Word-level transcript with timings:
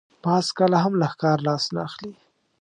باز 0.25 0.45
کله 0.57 0.77
هم 0.83 0.93
له 1.01 1.07
ښکار 1.13 1.37
لاس 1.47 1.63
نه 1.73 1.79
اخلي 1.87 2.11